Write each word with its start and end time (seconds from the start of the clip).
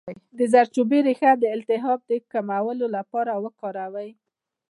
د 0.37 0.39
زردچوبې 0.51 0.99
ریښه 1.07 1.31
د 1.39 1.43
التهاب 1.55 1.99
د 2.09 2.11
کمولو 2.31 2.85
لپاره 2.97 3.31
وکاروئ 3.43 4.09